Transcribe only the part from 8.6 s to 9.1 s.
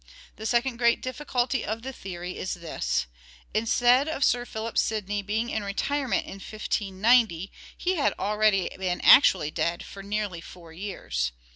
been